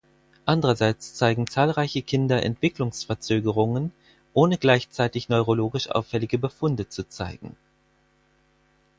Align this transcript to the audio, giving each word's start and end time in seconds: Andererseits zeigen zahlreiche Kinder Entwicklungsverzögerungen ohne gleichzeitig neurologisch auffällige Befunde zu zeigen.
Andererseits 0.47 1.13
zeigen 1.13 1.45
zahlreiche 1.45 2.01
Kinder 2.01 2.41
Entwicklungsverzögerungen 2.41 3.91
ohne 4.33 4.57
gleichzeitig 4.57 5.29
neurologisch 5.29 5.91
auffällige 5.91 6.39
Befunde 6.39 6.89
zu 6.89 7.07
zeigen. 7.07 7.55